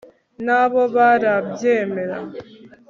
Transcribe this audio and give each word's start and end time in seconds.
na 0.45 0.61
bo 0.71 0.81
barabyemera 0.95 2.17